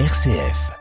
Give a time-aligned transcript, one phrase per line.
[0.00, 0.72] RCF.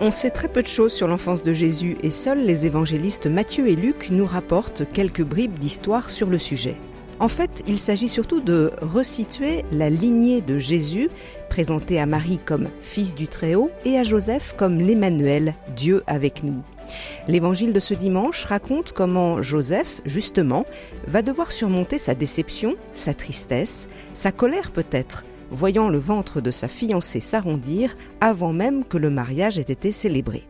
[0.00, 3.68] On sait très peu de choses sur l'enfance de Jésus et seuls les évangélistes Matthieu
[3.68, 6.76] et Luc nous rapportent quelques bribes d'histoire sur le sujet.
[7.20, 11.08] En fait, il s'agit surtout de resituer la lignée de Jésus,
[11.48, 16.62] présenté à Marie comme fils du Très-Haut et à Joseph comme l'Emmanuel, Dieu avec nous.
[17.28, 20.66] L'évangile de ce dimanche raconte comment Joseph, justement,
[21.06, 26.68] va devoir surmonter sa déception, sa tristesse, sa colère peut-être, voyant le ventre de sa
[26.68, 30.46] fiancée s'arrondir avant même que le mariage ait été célébré.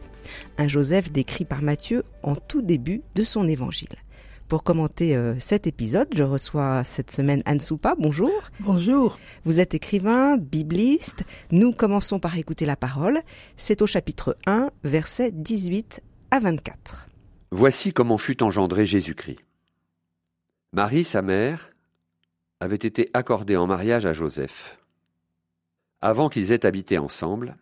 [0.57, 4.04] Un Joseph décrit par Matthieu en tout début de son évangile.
[4.49, 7.95] Pour commenter euh, cet épisode, je reçois cette semaine Anne Soupa.
[7.99, 8.31] Bonjour.
[8.61, 9.19] Bonjour.
[9.45, 11.25] Vous êtes écrivain, bibliste.
[11.51, 13.21] Nous commençons par écouter la parole.
[13.57, 17.09] C'est au chapitre 1, versets 18 à 24.
[17.53, 19.39] Voici comment fut engendré Jésus-Christ.
[20.73, 21.71] Marie, sa mère,
[22.61, 24.79] avait été accordée en mariage à Joseph.
[26.03, 27.57] Avant qu'ils aient habité ensemble,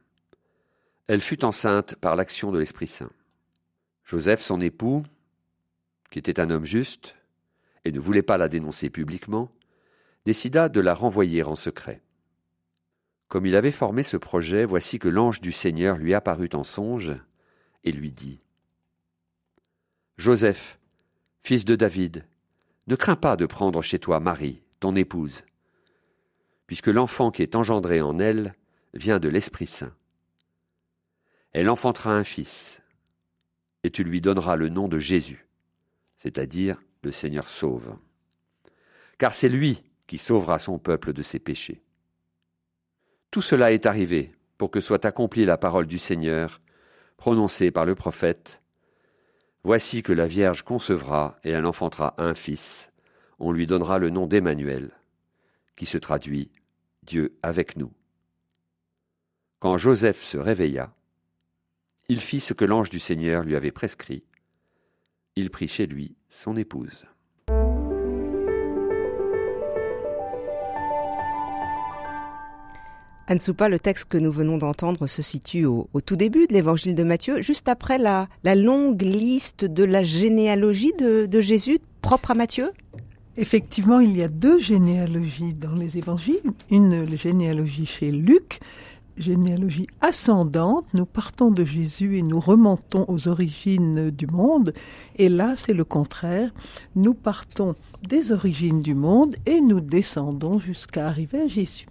[1.07, 3.11] elle fut enceinte par l'action de l'Esprit Saint.
[4.05, 5.05] Joseph, son époux,
[6.13, 7.17] qui était un homme juste,
[7.87, 9.51] et ne voulait pas la dénoncer publiquement,
[10.27, 12.03] décida de la renvoyer en secret.
[13.29, 17.13] Comme il avait formé ce projet, voici que l'ange du Seigneur lui apparut en songe
[17.83, 18.41] et lui dit
[20.19, 20.79] Joseph,
[21.43, 22.27] fils de David,
[22.89, 25.45] ne crains pas de prendre chez toi Marie, ton épouse,
[26.67, 28.55] puisque l'enfant qui est engendré en elle
[28.93, 29.95] vient de l'Esprit Saint.
[31.53, 32.83] Elle enfantera un fils,
[33.83, 35.47] et tu lui donneras le nom de Jésus
[36.23, 37.97] c'est-à-dire le Seigneur sauve.
[39.19, 41.83] Car c'est lui qui sauvera son peuple de ses péchés.
[43.33, 46.61] Tout cela est arrivé pour que soit accomplie la parole du Seigneur,
[47.17, 48.61] prononcée par le prophète.
[49.65, 52.93] Voici que la Vierge concevra et elle enfantera un fils.
[53.41, 54.93] On lui donnera le nom d'Emmanuel,
[55.75, 56.53] qui se traduit
[57.03, 57.93] Dieu avec nous.
[59.59, 60.95] Quand Joseph se réveilla,
[62.09, 64.25] il fit ce que l'ange du Seigneur lui avait prescrit
[65.37, 67.05] il prit chez lui son épouse.
[73.29, 76.95] Anne Soupa, le texte que nous venons d'entendre se situe au, tout début de l'évangile
[76.95, 82.35] de Matthieu, juste après la, longue liste de la généalogie de, de Jésus propre à
[82.35, 82.71] Matthieu
[83.39, 86.43] Effectivement, il y a deux généalogies dans les évangiles.
[86.71, 88.61] Une généalogie chez Luc
[89.17, 94.73] généalogie ascendante, nous partons de Jésus et nous remontons aux origines du monde.
[95.17, 96.51] Et là, c'est le contraire.
[96.97, 97.75] Nous partons
[98.09, 101.87] des origines du monde et nous descendons jusqu'à arriver à Jésus.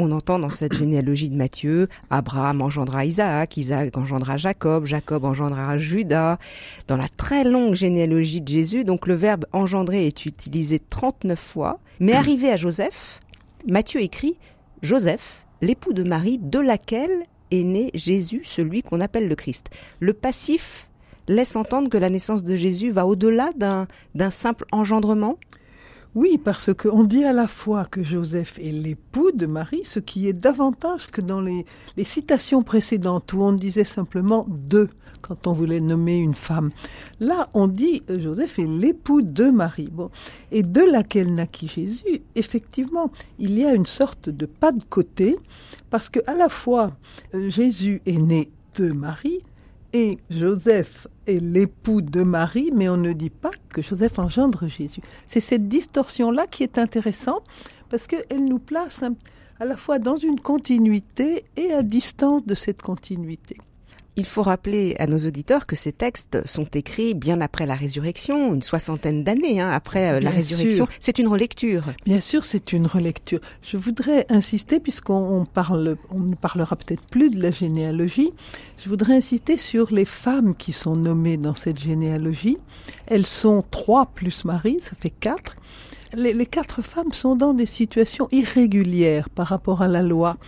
[0.00, 5.76] On entend dans cette généalogie de Matthieu, Abraham engendra Isaac, Isaac engendra Jacob, Jacob engendra
[5.76, 6.38] Judas.
[6.86, 11.80] Dans la très longue généalogie de Jésus, donc le verbe engendrer est utilisé 39 fois,
[11.98, 13.18] mais arrivé à Joseph,
[13.66, 14.36] Matthieu écrit
[14.82, 19.70] Joseph l'époux de Marie, de laquelle est né Jésus, celui qu'on appelle le Christ.
[20.00, 20.88] Le passif
[21.28, 25.38] laisse entendre que la naissance de Jésus va au-delà d'un simple engendrement
[26.14, 30.26] oui, parce qu'on dit à la fois que Joseph est l'époux de Marie, ce qui
[30.26, 31.66] est davantage que dans les,
[32.02, 34.88] citations précédentes où on disait simplement de
[35.22, 36.70] quand on voulait nommer une femme.
[37.20, 39.90] Là, on dit euh, Joseph est l'époux de Marie.
[40.52, 42.22] Et de laquelle naquit Jésus.
[42.34, 45.36] Effectivement, il y a une sorte de pas de côté
[45.90, 46.92] parce que à la fois
[47.34, 49.40] euh, Jésus est né de Marie,
[49.92, 55.00] et Joseph est l'époux de Marie, mais on ne dit pas que Joseph engendre Jésus.
[55.26, 57.44] C'est cette distorsion-là qui est intéressante
[57.88, 59.02] parce qu'elle nous place
[59.60, 63.56] à la fois dans une continuité et à distance de cette continuité.
[64.18, 68.52] Il faut rappeler à nos auditeurs que ces textes sont écrits bien après la résurrection,
[68.52, 70.88] une soixantaine d'années hein, après euh, la résurrection.
[70.98, 71.84] C'est une relecture.
[72.04, 73.38] Bien sûr, c'est une relecture.
[73.62, 78.32] Je voudrais insister, puisqu'on parle, on ne parlera peut-être plus de la généalogie,
[78.82, 82.58] je voudrais insister sur les femmes qui sont nommées dans cette généalogie.
[83.06, 85.54] Elles sont trois plus Marie, ça fait quatre.
[86.14, 90.38] Les, les, quatre femmes sont dans des situations irrégulières par rapport à la loi.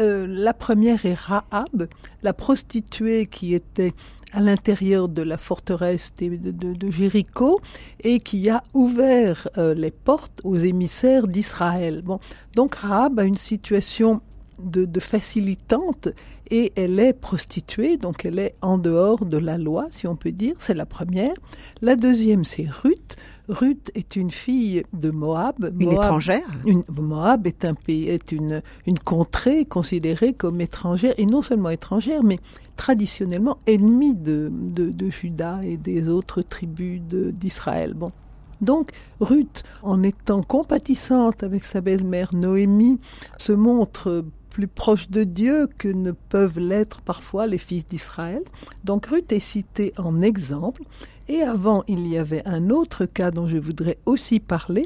[0.00, 1.88] Euh, la première est Rahab,
[2.22, 3.92] la prostituée qui était
[4.32, 7.60] à l'intérieur de la forteresse de, Jéricho
[8.02, 12.02] et qui a ouvert euh, les portes aux émissaires d'Israël.
[12.02, 12.18] Bon,
[12.54, 14.20] donc Rahab a une situation
[14.62, 16.08] de, facilitante
[16.50, 20.32] et elle est prostituée, donc elle est en dehors de la loi, si on peut
[20.32, 20.54] dire.
[20.58, 21.34] C'est la première.
[21.80, 23.16] La deuxième, c'est Ruth.
[23.50, 25.74] Ruth est une fille de Moab.
[25.78, 31.26] Une étrangère une, Moab est, un pays, est une, une contrée considérée comme étrangère, et
[31.26, 32.38] non seulement étrangère, mais
[32.76, 37.94] traditionnellement ennemie de, de, de Juda et des autres tribus d'Israël.
[37.94, 38.12] Bon.
[38.60, 43.00] Donc, Ruth, en étant compatissante avec sa belle-mère Noémie,
[43.36, 48.42] se montre plus proche de Dieu que ne peuvent l'être parfois les fils d'Israël.
[48.84, 50.82] Donc Ruth est citée en exemple.
[51.30, 54.82] Et avant, il y avait un autre cas dont je voudrais aussi parler.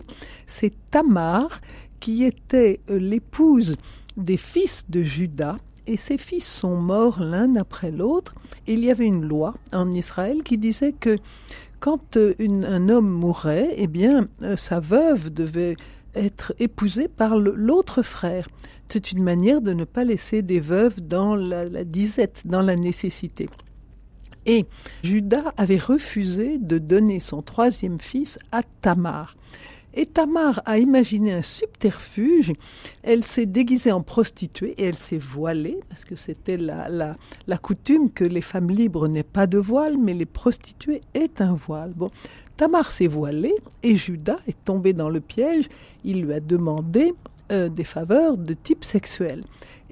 [0.47, 1.63] C'est Tamar,
[2.01, 3.77] qui était euh, l'épouse
[4.19, 5.57] des fils de Judas.
[5.87, 8.35] Et ses fils sont morts l'un après l'autre.
[8.67, 11.17] Il y avait une loi en Israël qui disait que
[11.81, 15.77] quand euh, un homme mourait, eh bien, euh, sa veuve devait
[16.15, 18.49] être épousée par l'autre frère.
[18.89, 23.49] C'est une manière de ne pas laisser des veuves dans la, disette, dans la nécessité.
[24.47, 24.67] Et
[25.03, 29.37] Judas avait refusé de donner son troisième fils à Tamar.
[29.97, 32.53] Et Tamar a imaginé un subterfuge.
[33.05, 36.89] Elle s'est déguisée en prostituée et elle s'est voilée, parce que c'était la,
[37.47, 41.55] la, coutume que les femmes libres n'aient pas de voile, mais les prostituées aient un
[41.55, 41.93] voile.
[41.95, 42.11] Bon,
[42.57, 43.55] Tamar s'est voilée
[43.85, 45.69] et Judas est tombé dans le piège.
[46.03, 47.15] Il lui a demandé
[47.53, 49.43] euh, des faveurs de type sexuel.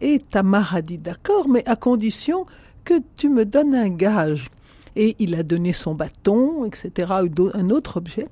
[0.00, 2.44] Et Tamar a dit d'accord, mais à condition
[2.84, 4.48] que tu me donnes un gage.
[4.94, 7.12] Et il a donné son bâton, etc.,
[7.54, 8.28] un autre objet.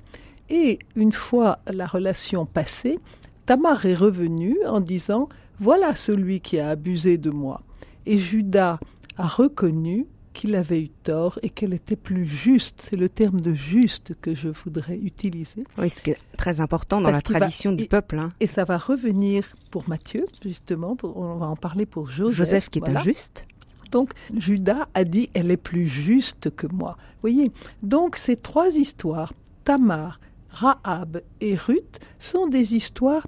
[0.49, 2.99] Et une fois la relation passée,
[3.45, 5.27] Tamar est revenue en disant
[5.59, 7.61] Voilà celui qui a abusé de moi.
[8.05, 8.79] Et Judas
[9.17, 12.87] a reconnu qu'il avait eu tort et qu'elle était plus juste.
[12.89, 15.63] C'est le terme de juste que je voudrais utiliser.
[15.77, 18.19] Oui, ce qui est très important dans la tradition du peuple.
[18.19, 18.31] Hein.
[18.39, 22.37] Et ça va revenir pour Matthieu, justement, on va en parler pour Joseph.
[22.37, 23.45] Joseph qui est injuste.
[23.91, 26.97] Donc Judas a dit elle est plus juste que moi.
[26.97, 27.51] Vous voyez
[27.83, 29.33] Donc ces trois histoires,
[29.63, 33.27] Tamar, Rahab et Ruth, sont des histoires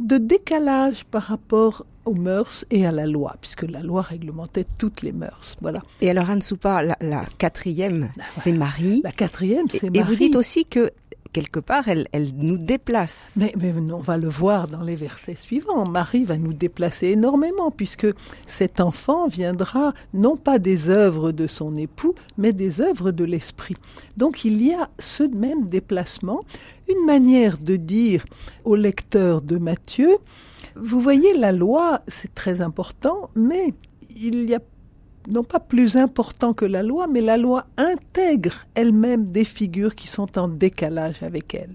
[0.00, 5.02] de décalage par rapport aux mœurs et à la loi, puisque la loi réglementait toutes
[5.02, 5.56] les mœurs.
[5.60, 5.82] Voilà.
[6.00, 9.00] Et alors Anne Soupa, la, quatrième, ah, c'est Marie.
[9.02, 9.98] La quatrième, c'est Marie.
[9.98, 10.90] Et vous dites aussi que
[11.32, 13.34] quelque part, elle, elle nous déplace.
[13.36, 13.52] Mais,
[13.92, 15.88] on va le voir dans les versets suivants.
[15.88, 18.06] Marie va nous déplacer énormément, puisque
[18.46, 23.74] cet enfant viendra non pas des œuvres de son époux, mais des œuvres de l'esprit.
[24.16, 26.40] Donc il y a ce même déplacement,
[26.88, 28.24] une manière de dire
[28.64, 30.18] au lecteur de Matthieu,
[30.74, 33.72] vous voyez, la loi, c'est très important, mais
[34.10, 34.60] il y a
[35.28, 40.06] non pas plus important que la loi, mais la loi intègre elle-même des figures qui
[40.06, 41.74] sont en décalage avec elle.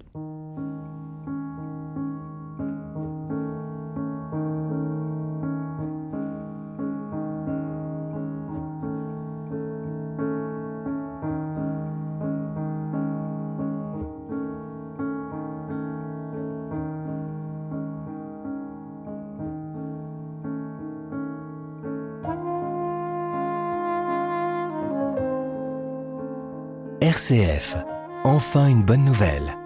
[27.01, 27.77] RCF.
[28.23, 29.57] Enfin une bonne nouvelle.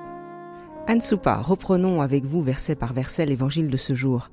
[0.87, 4.29] Anne Soupa, reprenons avec vous verset par verset l'évangile de ce jour.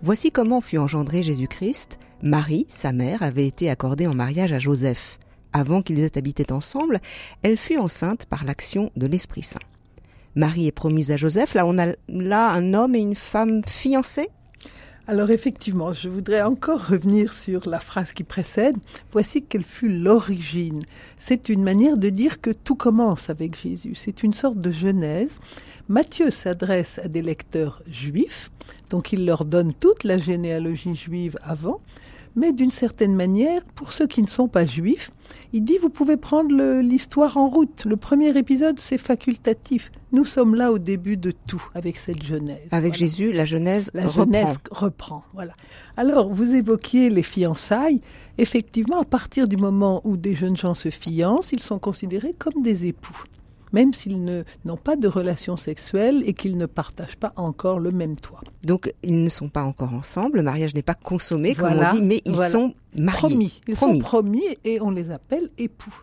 [0.00, 1.98] Voici comment fut engendré Jésus-Christ.
[2.22, 5.18] Marie, sa mère, avait été accordée en mariage à Joseph.
[5.52, 7.00] Avant qu'ils aient habité ensemble,
[7.42, 9.60] elle fut enceinte par l'action de l'Esprit Saint.
[10.34, 11.52] Marie est promise à Joseph.
[11.52, 14.30] Là, on a là un homme et une femme fiancés
[15.08, 18.76] alors effectivement, je voudrais encore revenir sur la phrase qui précède.
[19.12, 20.82] Voici quelle fut l'origine.
[21.16, 23.94] C'est une manière de dire que tout commence avec Jésus.
[23.94, 25.38] C'est une sorte de genèse.
[25.88, 28.50] Matthieu s'adresse à des lecteurs juifs,
[28.90, 31.80] donc il leur donne toute la généalogie juive avant
[32.36, 35.10] mais d'une certaine manière, pour ceux qui ne sont pas juifs,
[35.52, 37.86] il dit vous pouvez prendre l'histoire en route.
[37.86, 39.90] Le premier épisode, c'est facultatif.
[40.12, 42.68] Nous sommes là au début de tout avec cette Genèse.
[42.70, 44.24] Avec Jésus, la Genèse la reprend.
[44.24, 45.24] Genèse reprend.
[45.34, 45.52] Voilà.
[45.96, 48.00] Alors, vous évoquiez les fiançailles.
[48.38, 52.62] Effectivement, à partir du moment où des jeunes gens se fiancent, ils sont considérés comme
[52.62, 53.24] des époux
[53.72, 58.16] même s'ils n'ont pas de relation sexuelle et qu'ils ne partagent pas encore le même
[58.16, 58.40] toit.
[58.64, 62.02] Donc ils ne sont pas encore ensemble, le mariage n'est pas consommé, comme on dit,
[62.02, 63.18] mais ils sont mariés.
[63.18, 63.60] Promis.
[63.68, 65.94] Ils sont promis et on les appelle époux.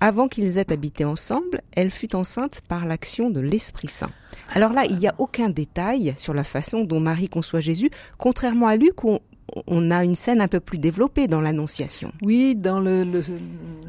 [0.00, 4.10] Avant qu'ils aient habité ensemble, elle fut enceinte par l'action de l'Esprit Saint.
[4.54, 8.68] Alors là, il n'y a aucun détail sur la façon dont Marie conçoit Jésus, contrairement
[8.68, 9.18] à Luc où
[9.66, 12.12] on a une scène un peu plus développée dans l'Annonciation.
[12.22, 13.22] Oui, dans le,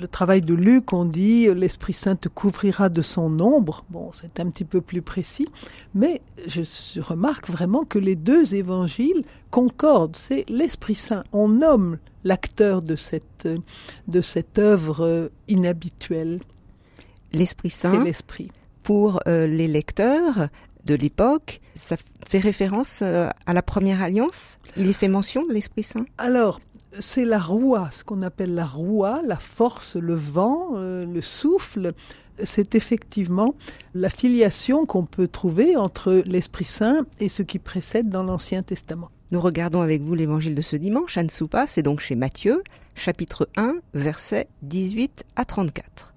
[0.09, 3.83] travail de Luc, on dit l'Esprit Saint te couvrira de son ombre.
[3.89, 5.47] Bon, c'est un petit peu plus précis,
[5.93, 6.61] mais je,
[7.01, 10.15] remarque vraiment que les deux évangiles concordent.
[10.15, 11.23] C'est l'Esprit Saint.
[11.33, 13.47] On nomme l'acteur de cette,
[14.07, 16.39] de cette œuvre inhabituelle.
[17.31, 17.91] L'Esprit Saint.
[17.91, 18.51] C'est l'Esprit
[18.89, 20.47] pour euh, les lecteurs
[20.85, 21.95] de l'époque, ça
[22.27, 24.57] fait référence euh, à la première alliance?
[24.77, 26.05] Il y fait mention de l'Esprit Saint?
[26.17, 26.59] Alors,
[26.99, 31.93] c'est la roua, ce qu'on appelle la roua, la force, le vent, euh, le souffle.
[32.43, 33.53] C'est effectivement
[33.93, 39.11] la filiation qu'on peut trouver entre l'Esprit Saint et ce qui précède dans l'Ancien Testament.
[39.31, 42.63] Nous regardons avec vous l'évangile de ce dimanche, Anne Soupa, c'est donc chez Matthieu,
[42.95, 46.15] chapitre 1, versets 18 à 34.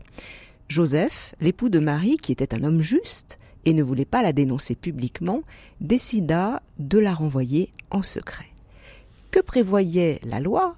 [0.69, 4.75] Joseph, l'époux de Marie, qui était un homme juste et ne voulait pas la dénoncer
[4.75, 5.43] publiquement,
[5.83, 8.47] décida de la renvoyer en secret.
[9.31, 10.77] Que prévoyait la loi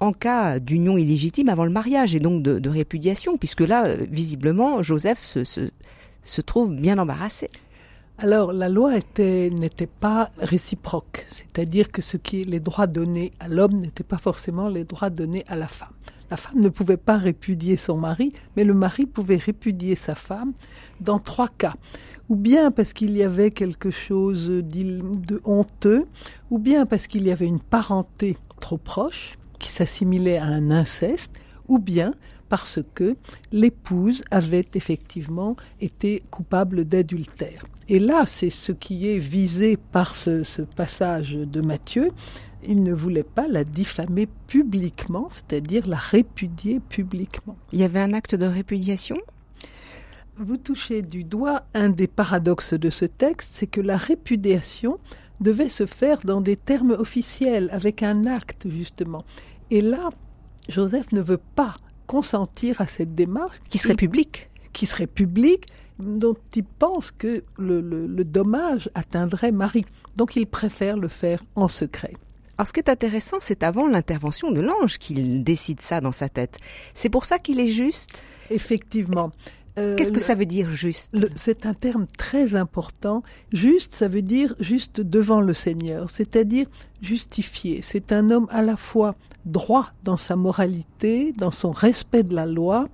[0.00, 4.82] en cas d'union illégitime avant le mariage et donc de, répudiation, puisque là, euh, visiblement,
[4.82, 7.48] Joseph se, se, trouve bien embarrassé?
[8.22, 12.02] Alors, la loi n'était pas réciproque, c'est-à-dire que
[12.34, 15.94] les droits donnés à l'homme n'étaient pas forcément les droits donnés à la femme.
[16.30, 20.52] La femme ne pouvait pas répudier son mari, mais le mari pouvait répudier sa femme
[21.00, 21.76] dans trois cas.
[22.28, 26.04] Ou bien parce qu'il y avait quelque chose de honteux,
[26.50, 31.32] ou bien parce qu'il y avait une parenté trop proche, qui s'assimilait à un inceste,
[31.68, 32.12] ou bien
[32.50, 33.16] parce que
[33.52, 37.64] l'épouse avait effectivement été coupable d'adultère.
[37.88, 42.10] Et là, c'est ce qui est visé par ce, ce, passage de Matthieu.
[42.66, 47.56] Il ne voulait pas la diffamer publiquement, c'est-à-dire la répudier publiquement.
[47.72, 49.16] Il y avait un acte de répudiation?
[50.36, 54.98] Vous touchez du doigt un des paradoxes de ce texte, c'est que la répudiation
[55.40, 59.24] devait se faire dans des termes officiels, avec un acte justement.
[59.70, 60.10] Et là,
[60.68, 61.76] Joseph ne veut pas
[62.10, 63.60] consentir à cette démarche.
[63.68, 64.50] Qui serait publique.
[64.72, 65.68] Qui serait publique,
[66.00, 69.84] dont il pense que le, dommage atteindrait Marie.
[70.16, 72.14] Donc il préfère le faire en secret.
[72.58, 76.28] Alors ce qui est intéressant, c'est avant l'intervention de l'ange qu'il décide ça dans sa
[76.28, 76.58] tête.
[76.94, 78.20] C'est pour ça qu'il est juste?
[78.50, 79.30] Effectivement.
[79.78, 81.16] Euh, Qu'est-ce que ça veut dire juste?
[81.36, 83.22] C'est un terme très important.
[83.52, 86.66] Juste, ça veut dire juste devant le Seigneur, c'est-à-dire
[87.00, 87.80] justifié.
[87.82, 92.46] C'est un homme à la fois droit dans sa moralité, dans son respect de la
[92.46, 92.88] loi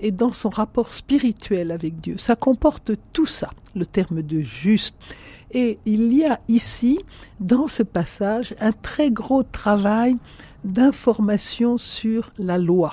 [0.00, 2.16] et dans son rapport spirituel avec Dieu.
[2.18, 4.94] Ça comporte tout ça, le terme de juste.
[5.50, 7.00] Et il y a ici,
[7.40, 10.16] dans ce passage, un très gros travail
[10.62, 12.92] d'information sur la loi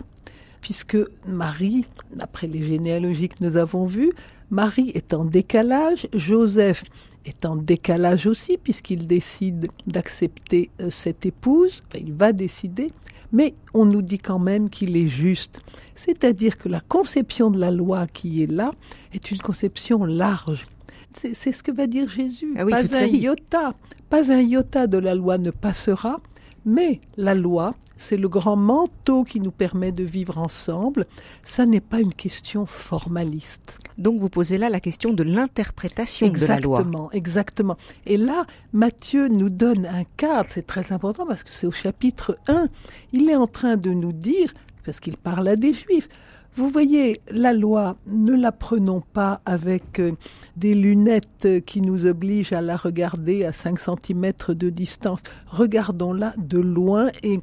[0.65, 4.12] puisque Marie, d'après les généalogies que nous avons vues,
[4.50, 6.86] Marie est en décalage, Joseph
[7.24, 12.88] est en décalage aussi, puisqu'il décide d'accepter euh, cette épouse, il va décider,
[13.31, 15.62] mais on nous dit quand même qu'il est juste.
[15.93, 18.72] C'est-à-dire que la conception de la loi qui est là
[19.13, 20.65] est une conception large.
[21.13, 22.55] C'est ce que va dire Jésus.
[22.57, 23.75] Ah pas un iota,
[24.10, 26.22] pas un iota de la loi ne passera,
[26.65, 31.05] mais la loi, c'est le grand manteau qui nous permet de vivre ensemble.
[31.43, 33.77] Ça n'est pas une question formaliste.
[33.98, 36.79] Donc vous posez là la question de l'interprétation de la loi.
[36.79, 37.77] Exactement, exactement.
[38.05, 42.38] Et là, Matthieu nous donne un cadre, c'est très important parce que c'est au chapitre
[42.48, 42.67] 1.
[43.13, 44.53] Il est en train de nous dire,
[44.86, 46.10] parce qu'il parle à des juifs,
[46.55, 50.13] vous voyez, la loi, ne la prenons pas avec euh,
[50.55, 55.19] des lunettes qui nous obligent à la regarder à 5 cm de distance.
[55.47, 57.41] Regardons-la de loin et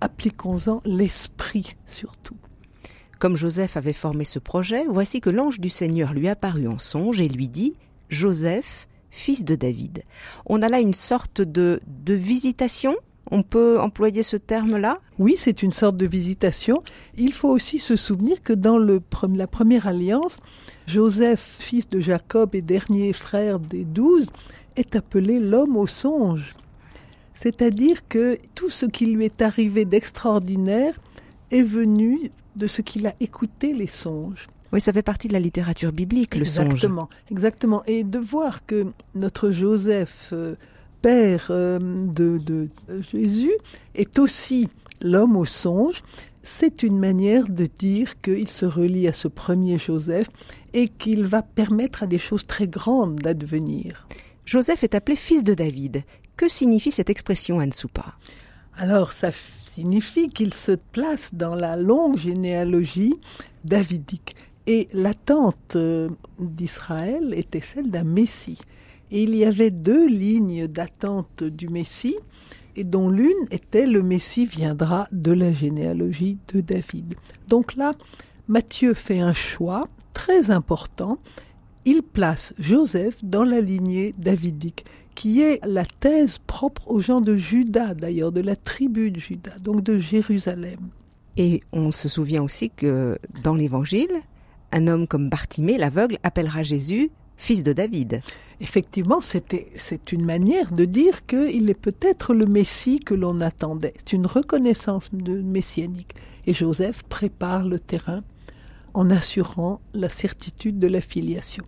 [0.00, 2.36] appliquons-en l'esprit surtout.
[3.18, 7.20] Comme Joseph avait formé ce projet, voici que l'ange du Seigneur lui apparut en songe
[7.20, 7.74] et lui dit
[8.08, 10.04] Joseph, fils de David.
[10.46, 12.94] On a là une sorte de, de visitation
[13.34, 15.00] on peut employer ce terme-là?
[15.18, 16.84] Oui, c'est une sorte de visitation.
[17.16, 19.02] Il faut aussi se souvenir que dans le,
[19.34, 20.38] la première alliance,
[20.86, 24.28] Joseph, fils de Jacob et dernier frère des douze,
[24.76, 26.54] est appelé l'homme au songe.
[27.34, 30.94] C'est-à-dire que tout ce qui lui est arrivé d'extraordinaire
[31.50, 34.46] est venu de ce qu'il a écouté les songes.
[34.72, 36.66] Oui, ça fait partie de la littérature biblique, le songe.
[36.66, 37.82] Exactement, exactement.
[37.86, 38.86] Et de voir que
[39.16, 40.54] notre Joseph euh,
[41.04, 42.70] père euh, de,
[43.12, 43.52] Jésus
[43.94, 44.70] est aussi
[45.02, 46.02] l'homme au songe,
[46.42, 50.28] c'est une manière de dire qu'il se relie à ce premier Joseph
[50.72, 54.08] et qu'il va permettre à des choses très grandes d'advenir.
[54.46, 56.04] Joseph est appelé fils de David.
[56.38, 58.14] Que signifie cette expression, Ansoupa
[58.74, 59.28] Alors, ça
[59.74, 63.12] signifie qu'il se place dans la longue généalogie
[63.62, 64.36] davidique.
[64.66, 66.08] Et l'attente euh,
[66.38, 68.58] d'Israël était celle d'un Messie.
[69.14, 72.16] Et il y avait deux lignes d'attente du Messie,
[72.74, 77.14] et dont l'une était le Messie viendra de la généalogie de David.
[77.46, 77.92] Donc là,
[78.48, 81.18] Matthieu fait un choix très important.
[81.84, 87.36] Il place Joseph dans la lignée davidique, qui est la thèse propre aux gens de
[87.36, 90.80] Juda, d'ailleurs, de la tribu de Juda, donc de Jérusalem.
[91.36, 94.10] Et on se souvient aussi que dans l'Évangile,
[94.72, 97.12] un homme comme Bartimée, l'aveugle, appellera Jésus
[97.44, 98.22] fils de David.
[98.60, 103.92] Effectivement, c'était, c'est une manière de dire qu'il est peut-être le Messie que l'on attendait.
[103.98, 106.14] C'est une reconnaissance de messianique.
[106.46, 108.24] Et Joseph prépare le terrain
[108.94, 111.64] en assurant la certitude de la filiation.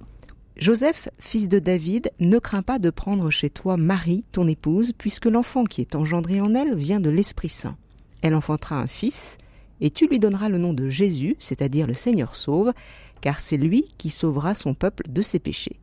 [0.57, 5.27] Joseph, fils de David, ne crains pas de prendre chez toi Marie, ton épouse, puisque
[5.27, 7.77] l'enfant qui est engendré en elle vient de l'Esprit Saint.
[8.23, 9.37] Elle enfantera un fils,
[9.83, 12.73] et tu lui donneras le nom de Jésus, c'est-à-dire le Seigneur sauve,
[13.21, 15.79] car c'est lui qui sauvera son peuple de ses péchés.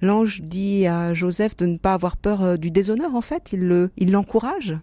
[0.00, 3.60] L'ange dit à Joseph de ne pas avoir peur euh, du déshonneur, en fait, il
[3.60, 4.76] le, il l'encourage.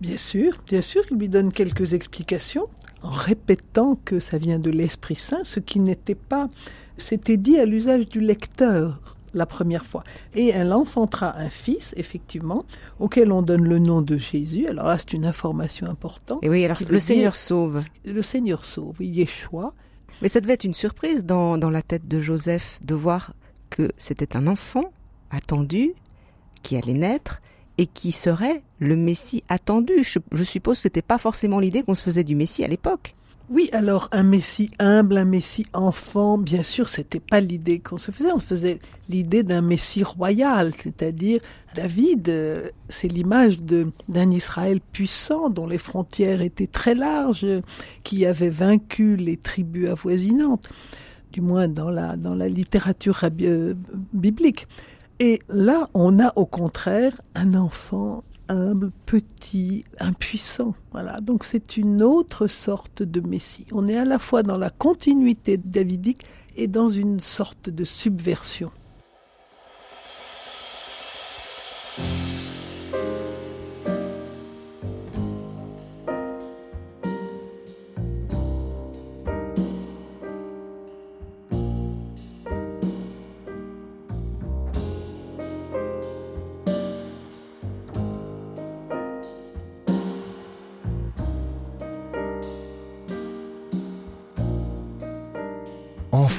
[0.00, 2.68] Bien sûr, bien sûr, il lui donne quelques explications
[3.02, 6.48] en répétant que ça vient de l'Esprit Saint, ce qui n'était pas,
[6.96, 10.04] c'était dit à l'usage du lecteur la première fois.
[10.34, 12.64] Et elle enfantera un fils, effectivement,
[12.98, 14.66] auquel on donne le nom de Jésus.
[14.68, 16.40] Alors là, c'est une information importante.
[16.42, 17.82] Et oui, alors le Seigneur sauve.
[18.04, 19.74] Le Seigneur sauve, Yeshua.
[20.22, 23.32] Mais ça devait être une surprise dans, dans la tête de Joseph de voir
[23.70, 24.92] que c'était un enfant
[25.30, 25.94] attendu
[26.62, 27.40] qui allait naître
[27.78, 30.02] et qui serait le Messie attendu.
[30.02, 33.14] Je, je suppose que c'était pas forcément l'idée qu'on se faisait du Messie à l'époque.
[33.50, 38.12] Oui, alors un Messie humble, un Messie enfant, bien sûr, c'était pas l'idée qu'on se
[38.12, 38.30] faisait.
[38.30, 38.78] On faisait
[39.08, 41.40] l'idée d'un Messie royal, c'est-à-dire
[41.74, 47.44] David, euh, c'est l'image d'un Israël puissant dont les frontières étaient très larges,
[48.04, 50.70] qui avait vaincu les tribus avoisinantes,
[51.32, 53.74] du moins dans la dans la littérature euh,
[54.12, 54.68] biblique.
[55.18, 60.74] Et là, on a au contraire un enfant humble, petit, impuissant.
[60.92, 61.20] Voilà.
[61.20, 63.66] Donc c'est une autre sorte de Messie.
[63.72, 66.24] On est à la fois dans la continuité davidique
[66.56, 68.70] et dans une sorte de subversion.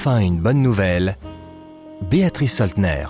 [0.04, 1.16] Enfin une bonne nouvelle.
[2.10, 3.06] Béatrice Soltner.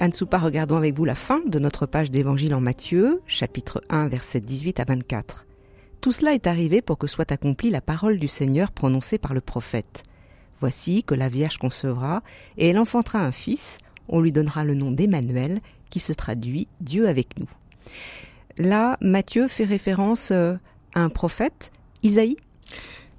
[0.00, 4.08] Anne Soupa, regardons avec vous la fin de notre page d'évangile en Matthieu, chapitre 1,
[4.08, 5.46] versets 18 à 24.
[6.00, 9.40] Tout cela est arrivé pour que soit accomplie la parole du Seigneur prononcée par le
[9.40, 10.02] prophète.
[10.58, 12.24] Voici que la Vierge concevra,
[12.56, 15.60] et elle enfantera un fils, on lui donnera le nom d'Emmanuel,
[15.90, 17.50] qui se traduit Dieu avec nous.
[18.58, 20.56] Là, Matthieu fait référence euh,
[20.96, 21.70] à un prophète,
[22.02, 22.36] Isaïe?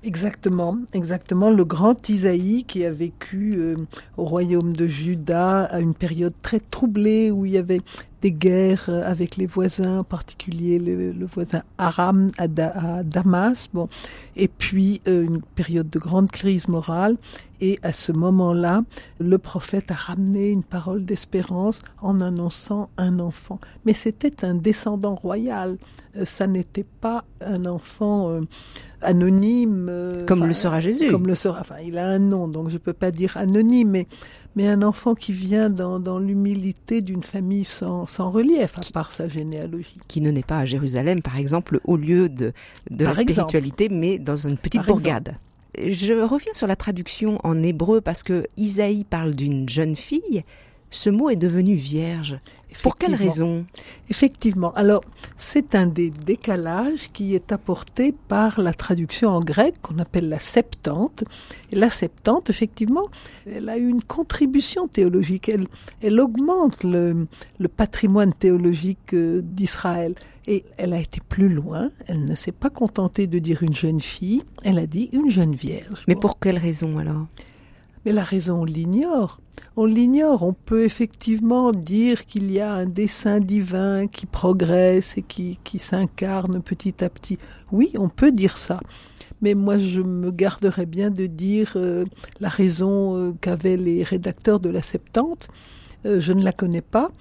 [0.01, 1.49] Exactement, exactement.
[1.49, 3.75] Le grand Isaïe qui a vécu euh,
[4.15, 7.81] au royaume de Juda à une période très troublée où il y avait
[8.21, 13.67] des guerres euh, avec les voisins, en particulier le, voisin Aram à, Damas.
[13.73, 13.89] Bon,
[14.37, 17.17] et puis euh, une période de grande crise morale.
[17.59, 18.83] Et à ce moment-là,
[19.19, 23.59] le prophète a ramené une parole d'espérance en annonçant un enfant.
[23.83, 25.77] Mais c'était un descendant royal.
[26.23, 28.39] ça n'était pas un enfant
[29.01, 29.87] anonyme.
[29.89, 31.09] Euh, comme le sera Jésus.
[31.09, 31.59] Comme le sera.
[31.59, 34.07] Enfin, il a un nom, donc je peux pas dire anonyme, mais
[34.55, 39.11] mais un enfant qui vient dans, dans l'humilité d'une famille sans, sans relief, à part
[39.11, 39.93] sa généalogie.
[40.07, 42.51] Qui ne naît pas à Jérusalem, par exemple, au lieu de,
[42.89, 45.35] de la spiritualité, mais dans une petite bourgade.
[45.77, 50.43] Je reviens sur la traduction en hébreu parce que Isaïe parle d'une jeune fille
[50.89, 52.39] ce mot est devenu vierge.
[52.83, 53.65] Pour quelle raison?
[54.09, 54.71] Effectivement.
[54.73, 55.03] Alors,
[55.37, 60.39] c'est un des décalages qui est apporté par la traduction en grec qu'on appelle la
[60.39, 61.23] Septante.
[61.71, 63.07] Et la Septante, effectivement,
[63.47, 65.49] elle a une contribution théologique.
[65.49, 65.65] Elle,
[66.01, 70.13] elle augmente le, le patrimoine théologique euh, d'Israël.
[70.45, 71.91] Et elle a été plus loin.
[72.07, 74.43] Elle ne s'est pas contentée de dire une jeune fille.
[74.63, 76.03] Elle a dit une jeune vierge.
[76.07, 77.27] Mais pour quelle raison alors?
[78.05, 79.39] Mais la raison, on l'ignore.
[79.75, 80.43] On l'ignore.
[80.43, 86.61] On peut effectivement dire qu'il y a un dessein divin qui progresse et qui, s'incarne
[86.61, 87.37] petit à petit.
[87.71, 88.79] Oui, on peut dire ça.
[89.41, 92.05] Mais moi, je me garderais bien de dire euh,
[92.39, 95.47] la raison euh, qu'avaient les rédacteurs de la Septante.
[96.05, 97.11] Euh, je ne la connais pas,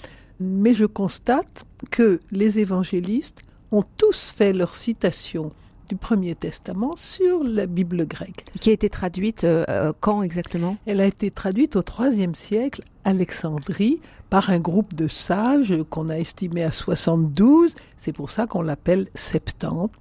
[0.40, 3.38] mais je constate que les évangélistes
[3.70, 5.52] ont tous fait leur citation
[5.88, 8.44] du Premier Testament sur la Bible grecque.
[8.60, 10.76] Qui a été traduite euh, euh, quand exactement?
[10.86, 16.18] Elle a été traduite au IIIe siècle, Alexandrie, par un groupe de sages qu'on a
[16.18, 19.92] estimé à 72, C'est pour ça qu'on l'appelle Septante,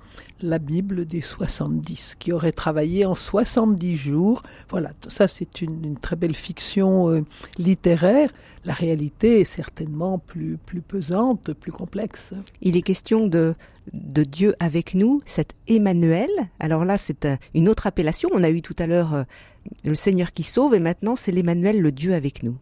[0.42, 4.44] la Bible des 70, qui aurait travaillé en 70 jours.
[4.70, 7.22] Voilà, ça c'est une, très belle fiction euh,
[7.58, 8.32] littéraire.
[8.66, 12.34] La réalité est certainement plus, plus pesante, plus complexe.
[12.62, 13.56] Il est question de,
[13.94, 16.30] de Dieu avec nous, cet Emmanuel.
[16.60, 18.30] Alors là, c'est euh, une autre appellation.
[18.34, 19.24] On a eu tout à l'heure euh,
[19.86, 22.58] le Seigneur qui sauve et maintenant c'est l'Emmanuel, le Dieu avec nous.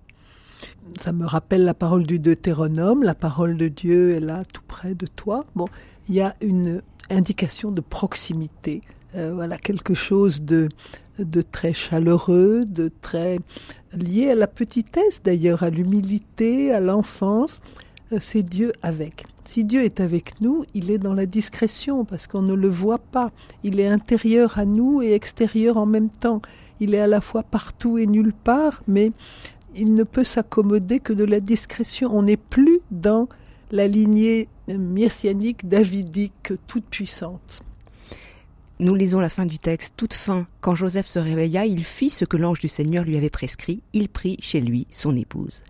[1.02, 4.94] Ça me rappelle la parole du Deutéronome, la parole de Dieu est là tout près
[4.96, 5.46] de toi.
[5.56, 5.68] Bon,
[6.08, 8.82] il y a une indication de proximité,
[9.16, 10.70] euh, voilà quelque chose de
[11.20, 13.38] de très chaleureux, de très
[13.94, 17.62] lié à la petitesse d'ailleurs, à l'humilité, à l'enfance.
[18.12, 19.26] Euh, c'est Dieu avec.
[19.46, 23.00] Si Dieu est avec nous, il est dans la discrétion parce qu'on ne le voit
[23.00, 23.32] pas.
[23.64, 26.42] Il est intérieur à nous et extérieur en même temps.
[26.80, 29.12] Il est à la fois partout et nulle part, mais
[29.76, 32.10] il ne peut s'accommoder que de la discrétion.
[32.12, 33.28] On n'est plus dans
[33.72, 37.62] la lignée messianique, davidique, toute puissante.
[38.80, 40.48] Nous lisons la fin du texte, toute fin.
[40.60, 44.10] Quand Joseph se réveilla, il fit ce que l'ange du Seigneur lui avait prescrit, il
[44.10, 45.64] prit chez lui son épouse.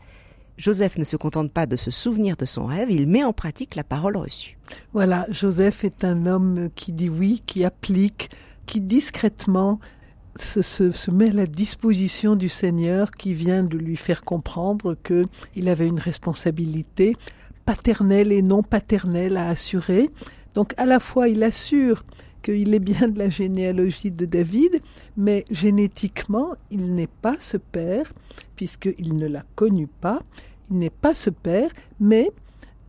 [0.57, 3.75] Joseph ne se contente pas de se souvenir de son rêve, il met en pratique
[3.75, 4.57] la parole reçue.
[4.93, 8.29] Voilà, Joseph est un homme qui dit oui, qui applique,
[8.65, 9.79] qui discrètement
[10.37, 15.87] se, met à la disposition du Seigneur qui vient de lui faire comprendre qu'il avait
[15.87, 17.15] une responsabilité
[17.65, 20.09] paternelle et non paternelle à assurer.
[20.53, 22.05] Donc à la fois il assure
[22.43, 24.81] qu'il est bien de la généalogie de David,
[25.17, 28.13] mais génétiquement il n'est pas ce père,
[28.55, 30.21] puisqu'il ne l'a connu pas,
[30.69, 32.31] il n'est pas ce père, mais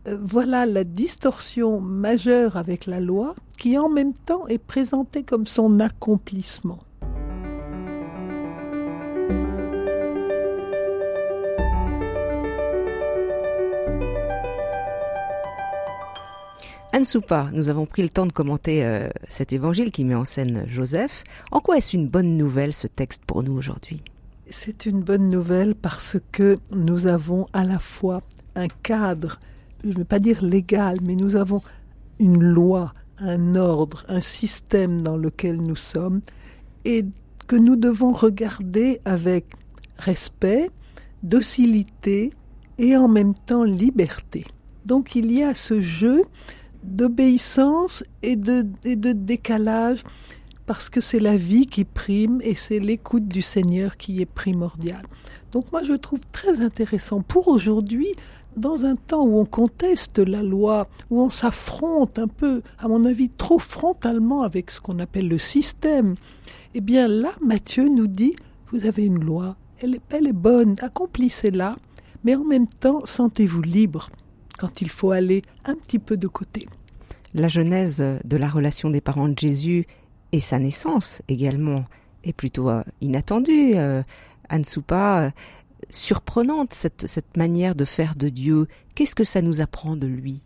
[0.07, 5.47] euh, voilà la distorsion majeure avec la loi qui en même temps est présentée comme
[5.47, 6.79] son accomplissement.
[16.97, 20.25] Anne Soupa, nous avons pris le temps de commenter euh, cet évangile qui met en
[20.25, 21.25] scène Joseph.
[21.51, 24.01] En quoi est-ce une bonne nouvelle ce texte pour nous aujourd'hui?
[24.49, 28.23] C'est une bonne nouvelle parce que nous avons à la fois
[28.55, 29.39] un cadre,
[29.83, 31.61] je ne veux pas dire légal, mais nous avons
[32.17, 36.21] une loi, un ordre, un système dans lequel nous sommes
[36.83, 37.05] et
[37.45, 39.45] que nous devons regarder avec
[39.99, 40.71] respect,
[41.21, 42.33] docilité
[42.79, 44.45] et en même temps liberté.
[44.87, 46.23] Donc il y a ce jeu
[46.87, 48.63] d'obéissance et de,
[49.13, 50.03] décalage
[50.65, 55.05] parce que c'est la vie qui prime et c'est l'écoute du Seigneur qui est primordiale.
[55.51, 58.07] Donc moi je trouve très intéressant pour aujourd'hui,
[58.57, 63.05] dans un temps où on conteste la loi, où on s'affronte un peu, à mon
[63.05, 66.15] avis, trop frontalement avec ce qu'on appelle le système,
[66.73, 68.35] eh bien là, Matthieu nous dit,
[68.71, 71.77] vous avez une loi, elle elle est bonne, accomplissez-la,
[72.23, 74.09] mais en même temps, sentez-vous libre
[74.57, 76.67] quand il faut aller un petit peu de côté.
[77.33, 79.85] La genèse de la relation des parents de Jésus
[80.31, 81.85] et sa naissance également
[82.23, 83.73] est plutôt euh, inattendue.
[83.75, 84.03] Euh,
[84.49, 85.29] Anne Soupa, euh,
[85.89, 88.67] surprenante cette, cette manière de faire de Dieu.
[88.95, 90.41] Qu'est-ce que ça nous apprend de lui?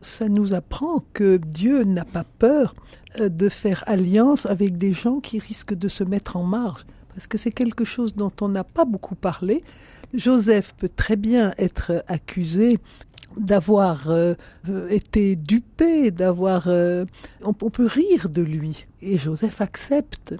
[0.00, 2.74] Ça nous apprend que Dieu n'a pas peur
[3.18, 7.38] de faire alliance avec des gens qui risquent de se mettre en marge, parce que
[7.38, 9.64] c'est quelque chose dont on n'a pas beaucoup parlé.
[10.12, 12.78] Joseph peut très bien être accusé
[13.36, 14.34] d'avoir euh,
[14.88, 16.68] été dupé, d'avoir...
[16.68, 17.04] Euh,
[17.42, 18.86] on, peut rire de lui.
[19.00, 20.34] Et Joseph accepte.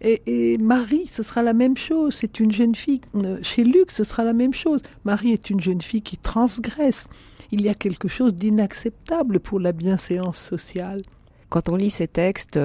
[0.00, 2.14] Et, Marie, ce sera la même chose.
[2.14, 3.00] C'est une jeune fille.
[3.14, 4.82] Euh, chez Luc, ce sera la même chose.
[5.04, 7.04] Marie est une jeune fille qui transgresse.
[7.52, 11.02] Il y a quelque chose d'inacceptable pour la bienséance sociale.
[11.50, 12.58] Quand on lit ces textes,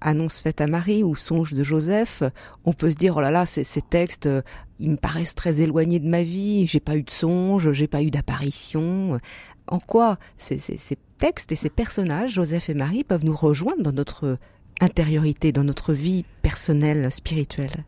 [0.00, 2.22] annonce faite à Marie ou songe de Joseph,
[2.64, 4.42] on peut se dire oh là là, ces, textes, euh,
[4.78, 6.66] ils me paraissent très éloignés de ma vie.
[6.66, 9.18] J'ai pas eu de songe, j'ai pas eu d'apparition.
[9.66, 13.92] En quoi ces, ces textes et ces personnages, Joseph et Marie, peuvent nous rejoindre dans
[13.92, 14.38] notre
[14.80, 17.84] intériorité, dans notre vie personnelle, spirituelle?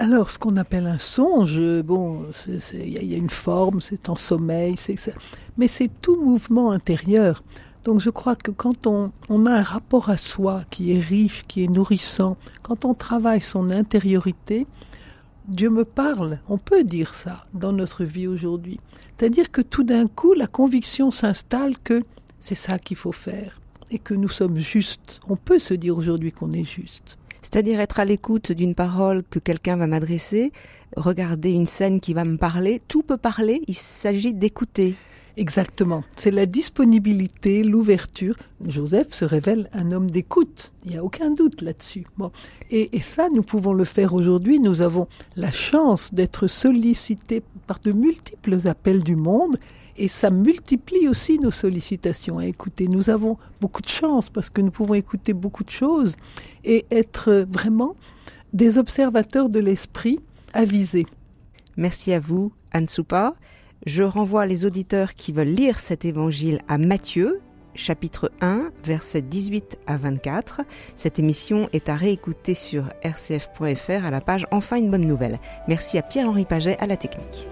[0.00, 2.24] Alors, ce qu'on appelle un songe, bon,
[2.72, 4.96] il y, a une forme, c'est en sommeil, c'est
[5.58, 7.44] mais c'est tout mouvement intérieur.
[7.84, 9.12] Donc je crois que quand on,
[9.46, 13.70] a un rapport à soi qui est riche, qui est nourrissant, quand on travaille son
[13.70, 14.66] intériorité,
[15.48, 18.78] Dieu me parle, on peut dire ça dans notre vie aujourd'hui.
[19.16, 22.02] C'est-à-dire que tout d'un coup, la conviction s'installe que
[22.38, 25.20] c'est ça qu'il faut faire et que nous sommes justes.
[25.28, 27.18] On peut se dire aujourd'hui qu'on est juste.
[27.42, 30.52] C'est-à-dire être à l'écoute d'une parole que quelqu'un va m'adresser,
[30.96, 34.94] regarder une scène qui va me parler, tout peut parler, il s'agit d'écouter.
[35.36, 36.04] Exactement.
[36.18, 38.34] C'est la disponibilité, l'ouverture.
[38.64, 40.72] Joseph se révèle un homme d'écoute.
[40.84, 42.06] Il n'y a aucun doute là-dessus.
[42.70, 44.60] Et, et, ça, nous pouvons le faire aujourd'hui.
[44.60, 49.56] Nous avons la chance d'être sollicités par de multiples appels du monde
[49.96, 52.88] et ça multiplie aussi nos sollicitations à écouter.
[52.88, 56.16] Nous avons beaucoup de chance parce que nous pouvons écouter beaucoup de choses
[56.64, 57.96] et être vraiment
[58.54, 60.18] des observateurs de l'esprit
[60.54, 61.06] avisés.
[61.76, 63.34] Merci à vous, Anne Soupa.
[63.86, 67.40] Je renvoie les auditeurs qui veulent lire cet évangile à Matthieu,
[67.74, 70.60] chapitre 1, versets 18 à 24.
[70.96, 75.40] Cette émission est à réécouter sur rcf.fr à la page Enfin une bonne nouvelle.
[75.66, 77.48] Merci à Pierre-Henri Paget à la technique.